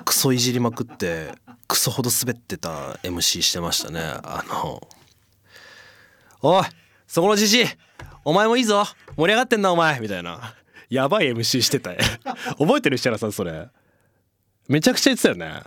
[0.06, 1.34] クソいじりまくって
[1.68, 4.00] クソほど滑ってた MC してましたね。
[4.00, 4.88] あの
[6.44, 6.64] 「おい
[7.08, 7.66] そこのじじい。
[8.26, 8.84] お前もいいぞ。
[9.16, 10.56] 盛り上がってんなお前」みたいな。
[10.90, 11.92] やばい MC してた
[12.60, 13.70] 覚えてる設楽さんそれ。
[14.68, 15.62] めちゃくちゃ言ってたよね。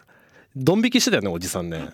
[0.54, 1.88] ドン引きしてたよねおじさんね。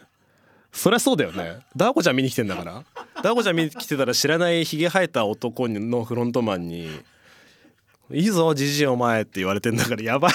[0.73, 1.59] そりゃそうだよね。
[1.77, 2.85] ダーコちゃん見に来てんだから。
[3.23, 6.91] ダーコちゃん見に来てたら知らないひげ生えた男のフロントマンに
[8.11, 10.33] 「いいぞじじいお前」って言われてんだからやばい。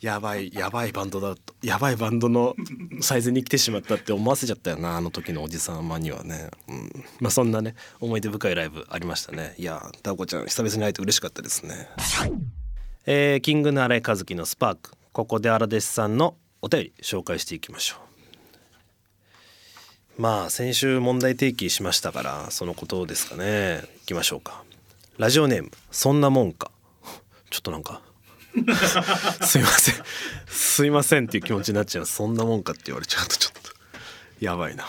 [0.00, 2.54] やばいやばいバンドだとやばいバンドの
[3.00, 9.54] サイズに来てしまったって思わせちゃったよなあの時のおじさまにはね、うん、まあそんなね思い出深いライブありましたね。
[9.58, 11.88] いやダーコちゃん久々に会えて嬉しかったですね。
[13.06, 14.92] えーキングの新井和樹のスパーク。
[15.12, 17.96] ここで荒弟子さんのお便り紹介していきましょ
[20.18, 20.22] う。
[20.22, 23.82] まあ先週問題提起しましたからそのことですかね。
[24.04, 24.62] いきましょうか。
[25.16, 26.70] ラジオネームそんなもんか。
[27.50, 28.00] ちょっとなんか
[29.44, 29.94] すいません。
[30.46, 32.06] すいませんっていう気持ちになっちゃう。
[32.06, 33.70] そんなもんかって言われちゃうとちょっと。
[34.40, 34.86] やばいな。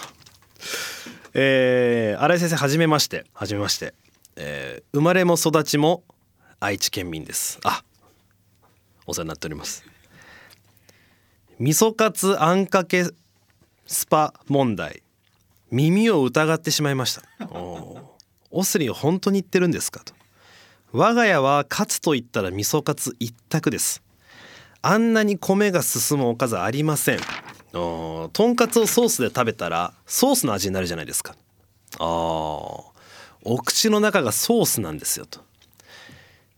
[1.33, 3.25] えー、新井先生はじめまして。
[3.33, 3.93] はじめまして、
[4.35, 6.03] えー生まれも育ちも
[6.59, 7.59] 愛知県民です。
[7.63, 7.83] あ
[9.05, 9.85] お世話になっております。
[11.59, 13.05] 味噌カツあんかけ
[13.85, 15.03] スパ問題。
[15.71, 17.21] 耳を疑ってしまいました。
[17.47, 18.01] おー。
[18.51, 20.13] オスリン本当に言ってるんですかと。
[20.91, 24.01] 我が家はカツと言ったら味噌カツ一択です。
[24.81, 27.19] あんなに米が進むおかずありません。
[27.71, 31.35] とんかつをソースで食べたらソースの味になるじゃないですか。
[31.99, 32.91] あお
[33.63, 35.41] 口の中がソースなんですよと。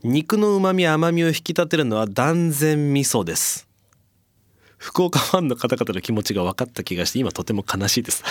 [0.03, 3.67] 肉の旨味甘みを引き立てるのは断然味噌です。
[4.81, 8.23] 福岡ファンの方々の気持ちが分かった気がして今とても悲しいです。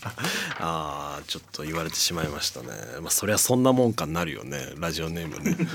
[0.58, 2.68] あーちょっと言われてしまいましたね。
[3.02, 4.72] まあそりゃそんなもんかになるよね。
[4.78, 5.58] ラジオネームね。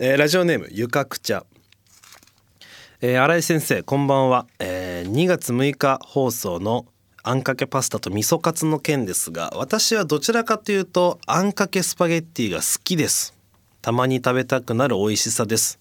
[0.00, 1.46] えーラジオネームゆかくちゃ。
[3.00, 6.84] えー、新井先生こんばんは、えー2月6日放送の
[7.22, 13.34] あんかけパスタと味噌カツの件ですが私はどちらかというとあんかけスパゲッティが好きです。
[13.82, 15.78] たまに食べたくなる美味しさです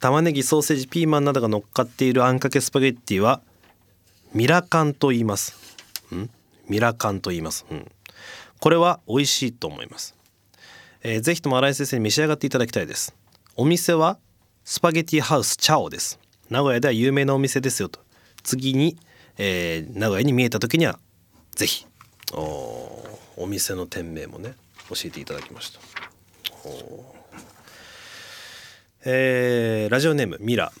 [0.00, 3.40] 玉ねぎソーセージピーマンなどが乗っかっているあんかけスパゲッティは
[4.32, 5.54] ミラカンと言います。
[6.14, 6.28] ん？
[6.68, 7.90] ミラカンと言います、うん、
[8.58, 10.16] これは美味しいと思います、
[11.02, 13.14] えーぜひとも新井先生に召し上がっていただきたいです。
[13.56, 14.18] お店は
[14.64, 16.18] スパゲティハウスチャオです。
[16.48, 18.00] 名古屋では有名なお店ですよと。
[18.42, 18.96] 次に、
[19.36, 20.98] えー名古屋に見えた時には
[21.54, 21.86] ぜひ
[22.32, 24.54] おお店の店名もね
[24.88, 25.80] 教えていただきました。
[29.06, 30.72] えーラジオネームミラ。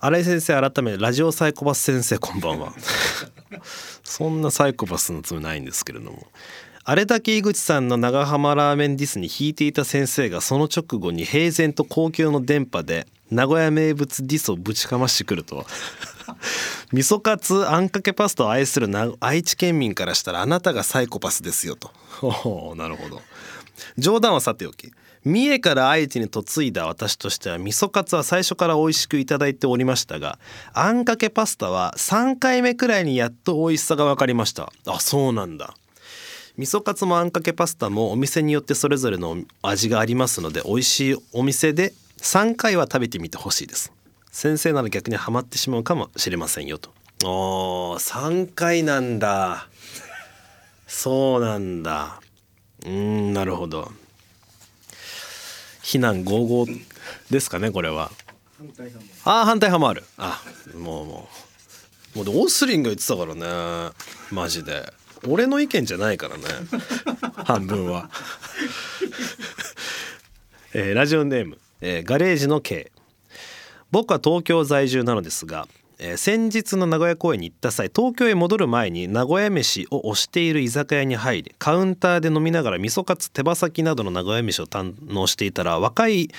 [0.00, 2.72] 新井先生改めラジオサイコパス先生こんばんは。
[4.02, 6.26] そんなサイコパスのつもりないんですけれども。
[6.82, 15.66] あれだけ井口さんの長浜ラーメンディスに引いていた先生がその直後に平然と公共の電波で名古屋名物ディスをぶちかましてくるとは。
[16.92, 18.88] 味噌カツあんかけパスタを愛する
[19.20, 21.92] 愛知県民からしたらあなたがサイコパスですよと。
[22.74, 23.22] なるほど。
[23.96, 24.92] 冗談はさておき
[25.24, 30.38] 三重から愛知に嫁いだ私としては味噌カツは最初から美味しくいただいておりましたが
[30.74, 34.70] あんかけパスタは3回目くらいにやっと美味しさが分かりました。
[34.86, 35.74] あそうなんだ。
[36.56, 43.92] 味噌カツもあんかけパスタもお店によってそれぞれの味がありますので美味しいお店で3回は食べてみてほしいです。
[44.30, 46.90] 先生なら逆にはまってしまうかもしれませんよと。
[47.24, 49.68] お3回なんだ。
[50.86, 52.20] そうなんだ。
[52.84, 53.90] うんなるほど。
[55.84, 56.80] 非難合々
[57.30, 58.10] ですかねこれは。
[58.56, 60.02] 反対派もあ反対派もある。
[60.16, 60.42] あ
[60.74, 61.28] もうも
[62.14, 62.18] う。
[62.18, 63.92] もうでオスリンが言ってたからね。
[64.32, 64.90] マジで。
[65.28, 66.44] 俺の意見じゃないからね。
[67.44, 68.08] 半分は、
[70.72, 72.90] えーラジオネーム、えーガレージの K
[73.90, 86.30] 僕は東京在住なのですが、えー先日の名古屋公演に行った際東京へ戻る前に名古屋飯を推している居酒屋に入りカウンターで飲みながら味噌カツ手羽先などの名古屋飯を堪能していたら若い、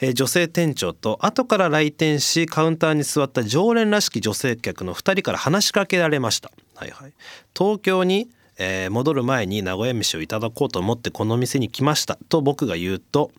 [0.00, 6.50] えー女性店長と後から来店しカウンターに座った常連らしき女性客の2人から話しかけられました。
[6.74, 7.12] はいはい、
[7.56, 13.30] 東京にえー戻る前に名古屋飯をいただこうと思ってこの店に来ましたと僕が言うと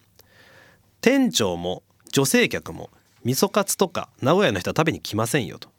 [1.01, 2.89] 店長も女性客も
[3.23, 5.69] 味噌カツとか名古屋の人は食べに来ませんよと。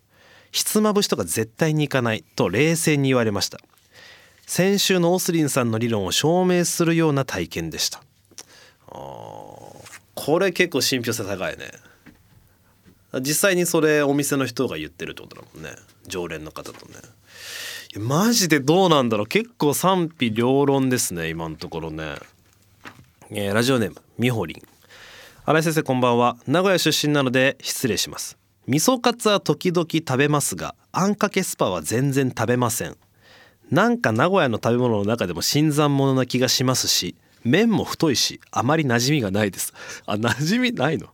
[0.51, 3.59] ひつまぶしとか絶対に行かないと冷静に言われました。
[4.47, 8.03] 先週のオスリンさんの理論を証明するような体験でした。
[8.89, 8.95] あ
[10.15, 11.71] これ結構信憑性高いね。
[13.21, 15.71] 実際にそれお店の人が言ってるってことだもんね。
[16.07, 16.95] 常連の方とね。
[17.97, 19.27] マジでどうなんだろう。
[19.27, 22.15] 結構賛否両論ですね今のところね、
[23.31, 24.74] えーラジオネームみほりん。
[25.47, 26.39] 新井先生こんばんは。
[26.47, 28.39] 名古屋出身なので失礼します。
[28.67, 32.97] 味噌カツは時々食べますがあんかけスパは全然食べません。
[33.71, 39.75] なんか名古屋の食べ物の中でも新参者な気がしますし麺も太いしあまり馴染みがないです。
[40.07, 41.09] あ馴染みないの？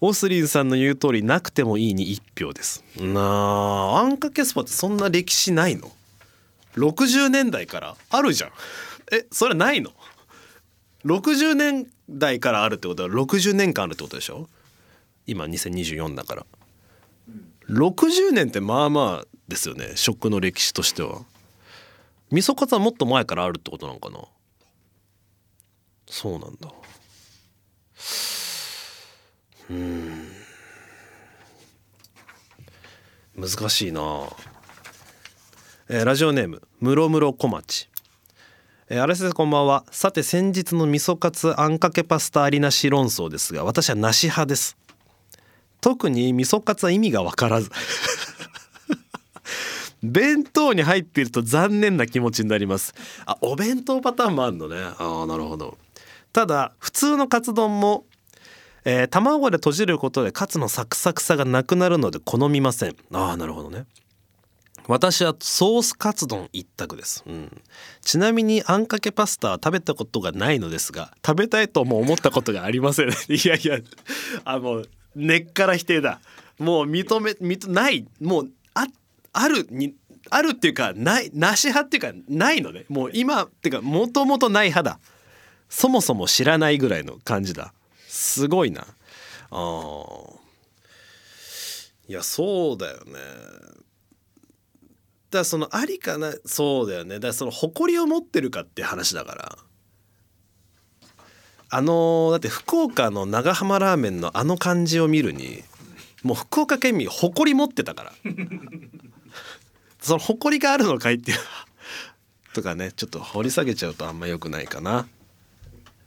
[0.00, 2.84] オスリンさんの言う通りなくてもいいに一票です。
[3.00, 5.90] なああんかけスパってそんな歴史ないの
[6.76, 8.50] ？60年代からあるじゃん。
[9.10, 9.90] えそれないの？
[11.04, 14.48] 60年代からあるってことは60年間あるってことでしょ？
[15.26, 16.46] 今2024だから。
[17.68, 21.22] 60年ってまあまあですよね食の歴史としては。
[22.30, 24.18] 味噌カツはもっと前からあるってことなのかな？
[26.06, 26.72] そうなんだ。
[29.70, 30.28] うん。
[33.36, 34.28] 難しいな。
[35.88, 37.88] えーラジオネームむろむろ小町。
[38.88, 39.84] えー、荒井先生こんばんは。
[39.92, 44.76] さて先日の味噌カツあんかけパスタありなし論争ですが私はなし派です。
[45.80, 47.70] 特に味噌カツは意味が分からず。
[50.02, 52.92] 弁当に入っていると残念な気持ちになります。
[53.24, 54.76] あお弁当パターンもあるのね。
[54.98, 55.78] ああなるほど。
[56.32, 58.04] ただ普通のカツ丼も
[58.84, 62.96] えー卵で閉じることでカツのサクサクさがなくなるので好みません。
[63.12, 63.86] ああなるほどね。
[64.88, 67.62] 私はソースカツ丼一択です、うん、
[68.00, 73.08] ちなみにあんかけパスタは食べたことがないのですが食べたいとも思ったことがありません。
[73.28, 73.78] いやいや
[74.44, 76.20] あもう根っから否定だ。
[76.58, 78.06] もう認め認ない。
[78.20, 78.86] もうあ
[79.32, 79.94] あるに
[80.30, 82.84] あるっていうかないなし派っていうかないのね。
[82.88, 85.00] もう今っていうかもともとない派だ。
[85.68, 87.72] そもそも知らないぐらいの感じだ。
[88.08, 88.86] すごいな。
[89.50, 90.04] あ
[92.08, 93.12] いやそうだよね。
[95.38, 97.16] らそのありかなそうだよね。
[97.16, 99.58] だからその誇りを持ってるかって話だから。
[101.74, 105.62] あのーだって福岡の長浜ラーメンのあの感じを見るに
[106.22, 108.12] もう福岡県民誇り持ってたから。
[110.00, 111.38] その誇りがあるのかいっていう
[112.54, 115.06] とかねちょっと掘り下げちゃうとあんま良くないかな。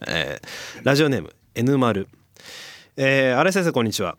[0.07, 2.07] えーラジオネーム N 丸。
[2.97, 4.17] えー、新井先生こんにちは、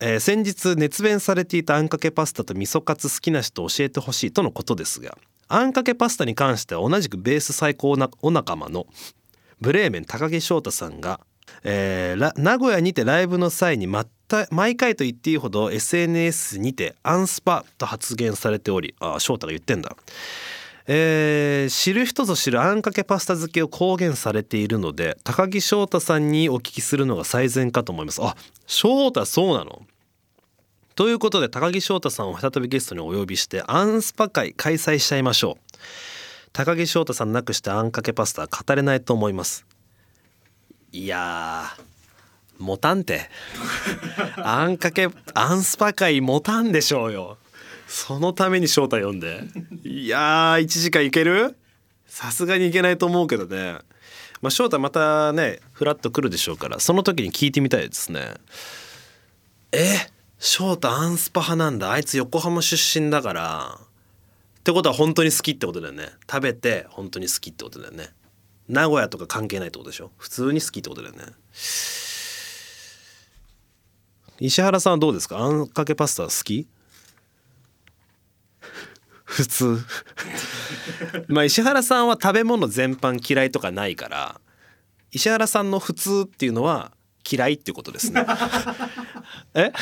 [0.00, 8.86] えー先日熱弁されていたあんかけパスタと味噌カツ好きな人教えてほしいとのことですがあんかけパスタに関しては同じくベース最高なお仲間の
[9.60, 11.20] ブレーメン高木翔太さんが、
[11.64, 19.96] えー名古屋にてライブの際にまた毎回と言っていいほど SNS にてアンスパと発言されておりああ翔太が言ってんだ。
[20.90, 28.22] えー知る人ぞ知るあんかけパスタ漬けを公言されているので高木翔太さんにお聞きするのが最善かと思います。
[28.22, 28.34] あ
[28.66, 29.82] 翔太そうなの？
[30.94, 35.76] ということで高木翔太さんを再びゲストにお呼びしてアンスパ会開催しちゃいましょう。
[36.54, 39.66] 高木翔太さんなくしてあんかけパスタは語れないと思います。
[40.90, 43.28] いやー持たんて。
[44.42, 47.36] あんかけアンスパ会持たんでしょうよ
[47.88, 49.44] そのために翔太呼んで。
[49.82, 51.56] いやー1時間いける？
[52.06, 53.78] さすがにいけないと思うけどね。
[54.40, 56.80] まあ翔太またねフラッと来るでしょうから。
[56.80, 58.34] その時に聞いてみたいですね。
[59.72, 61.90] え翔太アンスパ派なんだ。
[61.90, 63.78] あいつ横浜出身だから。
[63.80, 66.10] ってことは本当に好きってことだよね。
[66.30, 68.10] 食べて本当に好きってことだよね。
[68.68, 70.10] 名古屋とか関係ないってことでしょ？
[70.18, 71.24] 普通に好きってことだよね。
[74.40, 75.38] 石原さんはどうですか？
[75.38, 76.68] あんかけパスタ好き？
[79.28, 79.78] 普通。
[81.28, 84.40] まあ石原さんは食べ物全般嫌いとかないから
[85.12, 86.92] 石原さんの普通っていうのは
[87.30, 88.24] 嫌いっていうことですね。
[89.54, 89.70] え？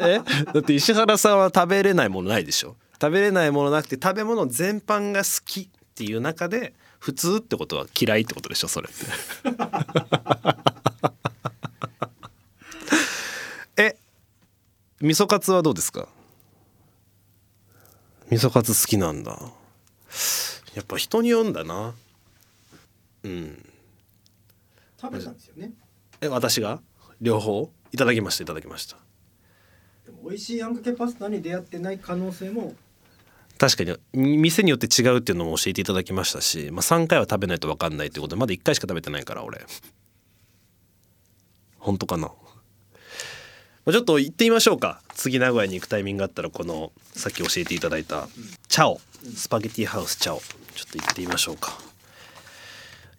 [0.00, 0.20] え？
[0.52, 2.76] だって石原さんは食べれないものないでしょ。
[3.00, 9.06] 食べれないものなくて食べ物全般が好きっていう中で普通ってことは嫌いってことでしょそれって。
[13.76, 13.96] え？
[15.00, 16.08] 味噌カツはどうですか？
[18.30, 19.38] 味噌カツ好きなんだ。
[20.74, 21.94] やっぱ人によんだな。
[23.24, 23.64] うん。
[25.00, 25.72] 食べたんですよね。
[26.20, 26.80] え私が？
[27.20, 27.70] 両方？
[27.92, 28.96] いただきましたいただきました。
[30.04, 32.74] でも美味しいあんかけパスタに出会ってない可能性も。
[33.58, 39.66] 確かにみ店によって違うっていうのも教えていただきましたし、まあ、3回は食べないと分かんないってことでまだ1回しか食べてないから俺。
[41.78, 42.47] 本当かな、まあ、
[43.92, 45.00] ちょっと行ってみましょうか。
[45.14, 48.28] 次名古屋に行くタイミングがあったらこのさっき教えていただいた
[48.68, 49.00] チャオ。
[49.34, 50.38] スパゲティハウスチャオ。
[50.74, 51.78] ちょっと行ってみましょうか。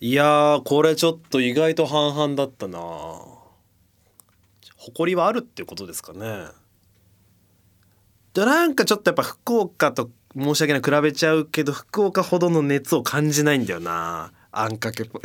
[0.02, 2.80] いやーこれちょっと意外と半々だったな。
[4.78, 6.48] 誇りはあるっていうことですかね。
[8.34, 14.32] でなんかちょっとやっぱ福岡と申し訳ない比べちゃうけど福岡ほどの熱を感じないんだよな。
[14.52, 15.22] あんかけぽい。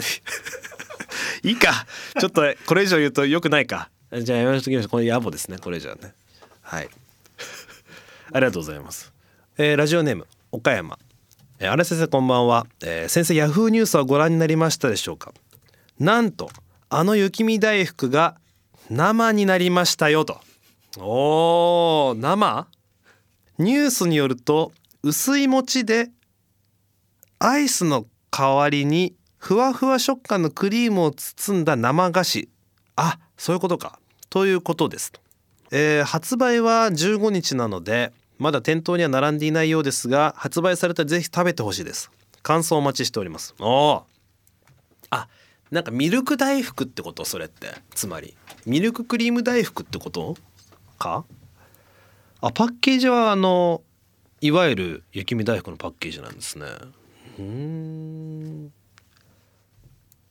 [1.50, 1.86] いか。
[2.18, 3.90] ちょっとこれ以上言うとよくないか。
[4.22, 4.88] じゃあやめときましょう。
[4.90, 5.58] これ野暮ですね。
[5.58, 6.14] これ以上はね。
[6.62, 6.88] はい。
[8.32, 9.12] ありがとうございます、
[9.58, 10.98] えーラジオネーム岡山。
[11.58, 15.32] えー、荒井先生こんばんは、えー先生ヤフーニュースはご覧になりましたでしょうか？
[15.98, 16.50] なんと
[16.90, 18.36] あの雪見大福が
[18.90, 20.40] 生になりましたよと。
[20.98, 22.66] おー生？
[23.58, 24.72] ニュースによると
[25.02, 26.10] 薄い餅で
[27.38, 32.48] アイスの代わりにふわふわ食感のクリームを包んだ生菓子。
[32.96, 33.98] あそういうことか。
[34.34, 35.12] ということです、
[35.70, 42.10] えー発売は15日なのでまだ店頭には並んでいないようですが発売されたらぜひ食べてほしいです。
[42.42, 43.54] 感想お待ちしております。
[43.60, 44.02] お
[45.10, 45.28] あ
[45.70, 47.24] なんかミルク大福ってこと？
[47.24, 47.74] それって。
[47.94, 48.36] つまり
[48.66, 50.36] ミルククリーム大福ってこと？
[50.98, 51.24] か？
[52.40, 53.82] あパッケージはあの
[54.40, 56.66] いわゆる雪見大福のパッケージなんですね。
[57.38, 58.72] うん。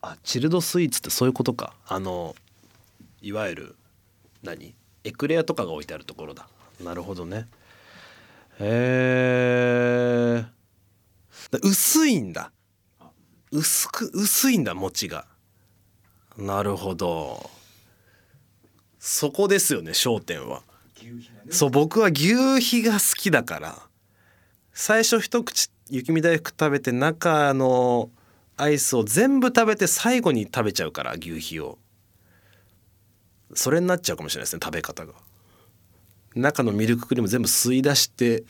[0.02, 1.72] あチルドスイーツってそういうことか。
[1.88, 2.36] あの
[3.22, 3.76] いわゆる
[4.44, 4.74] 何？
[5.04, 6.48] エクレアとかが置いてあるところだ。
[6.82, 7.48] なるほどね。
[8.60, 10.44] へえ
[11.62, 12.52] 薄いんだ。
[13.50, 15.26] 薄く薄いんだ餅が。
[16.36, 17.50] なるほど。
[18.98, 20.62] そこですよね焦点は。
[21.50, 23.78] そう僕は牛皮が好きだから。
[24.72, 28.10] 最初一口雪見大福食べて中の
[28.56, 31.78] アイスを全部食べて最後に食べちゃうから牛皮を
[33.54, 35.12] それになっちゃうかもしれないですね食べ方が。
[36.34, 38.42] 中のミルククリーム全部吸い出して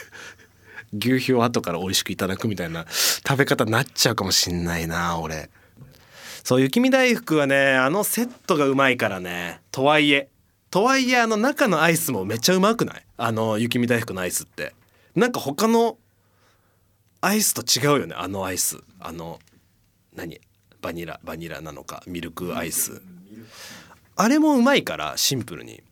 [0.98, 5.50] 牛皮を後から美味しくいただくみたいな食べ方になっちゃうかもしんないな俺。
[6.44, 10.28] そう雪見大福はねあのセットがうまいからねとはいえ
[10.70, 13.04] とはいえあの中のアイスもめっちゃうまくない？
[13.16, 14.74] あの雪見大福のアイスって。
[15.14, 15.98] なんか他の
[17.20, 18.78] アイスと違うよねあのアイス。
[19.00, 19.40] あの
[20.14, 20.40] 何？
[20.80, 23.02] バニラバニラなのかミルクアイス。
[24.16, 25.82] あれもうまいからシンプルに。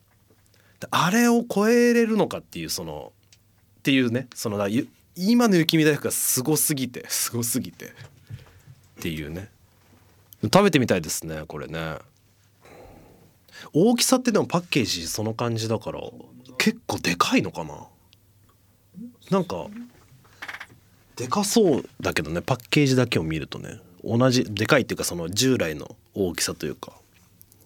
[0.91, 3.13] あれを超えれるのかっていうその
[3.79, 4.67] っていうねそのだ
[5.17, 7.87] 今の雪見大福がすごすぎて すごすぎて。
[7.87, 7.91] っ
[9.01, 9.51] ていうね。
[10.43, 11.99] 食べてみたいですねこれね。
[13.73, 16.01] 大きさってでもパッケージその感じだから
[16.59, 17.87] 結構でかいのかな。
[19.31, 19.69] なんか
[21.17, 26.93] でかそうだけどねパッケージだけを見るとね同じでかいっていうかその従来の大きさというか。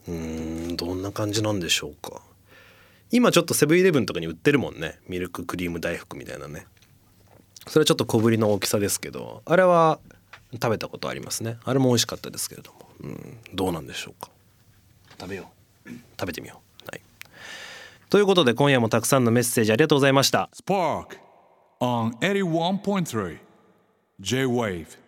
[0.09, 2.23] うんどんな感じなんでしょうか。
[3.11, 4.99] 今ちょっとセブンイレブンとかに売ってるもんね。
[5.07, 6.67] ミルククリーム大福みたいなね。
[7.67, 9.99] それはちょっと小ぶりの大きさですけどあれは
[10.55, 11.59] 食べたことありますね。
[11.65, 14.31] あれも美味しかったですけれども、うん、どうなんでしょうか。
[15.21, 15.51] 食べよ
[15.87, 15.91] う。
[16.19, 16.91] 食べてみよう。
[16.91, 17.03] はい。
[18.09, 20.49] ということで今夜もたくさんのメッセージありがとうございました。
[20.55, 21.19] Spark
[21.81, 23.39] on 81.3
[24.21, 25.08] J Wave.